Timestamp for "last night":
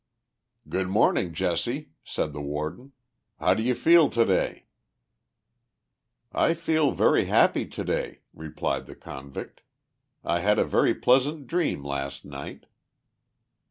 11.83-12.65